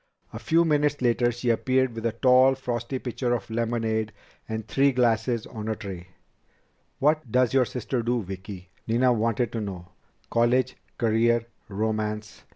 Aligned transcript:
A 0.33 0.39
few 0.39 0.65
minutes 0.65 0.99
later 0.99 1.31
she 1.31 1.49
reappeared 1.49 1.93
with 1.93 2.07
a 2.07 2.11
tall, 2.11 2.55
frosty 2.55 2.97
pitcher 2.97 3.35
of 3.35 3.51
lemonade 3.51 4.11
and 4.49 4.67
three 4.67 4.91
glasses 4.91 5.45
on 5.45 5.67
a 5.67 5.75
tray. 5.75 6.07
"What 6.97 7.31
does 7.31 7.53
your 7.53 7.65
sister 7.65 8.01
do, 8.01 8.23
Vicki?" 8.23 8.71
Nina 8.87 9.13
wanted 9.13 9.51
to 9.51 9.61
know. 9.61 9.89
"College? 10.31 10.75
Career? 10.97 11.45
Romance?" 11.69 12.45